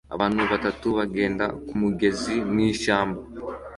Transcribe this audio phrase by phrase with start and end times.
[0.15, 3.21] Abantu batatu bagenda kumugezi mwishyamba